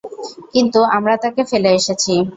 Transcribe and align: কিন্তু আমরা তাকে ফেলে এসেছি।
কিন্তু 0.53 0.79
আমরা 0.91 1.15
তাকে 1.17 1.41
ফেলে 1.51 1.69
এসেছি। 1.73 2.13